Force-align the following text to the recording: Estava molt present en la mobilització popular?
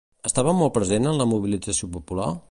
Estava 0.29 0.53
molt 0.61 0.73
present 0.77 1.05
en 1.11 1.21
la 1.23 1.27
mobilització 1.33 1.91
popular? 1.99 2.31